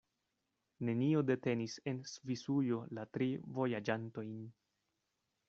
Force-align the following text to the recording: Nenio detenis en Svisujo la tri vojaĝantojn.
Nenio 0.87 1.21
detenis 1.29 1.75
en 1.91 1.99
Svisujo 2.13 2.81
la 2.99 3.05
tri 3.19 3.29
vojaĝantojn. 3.61 4.35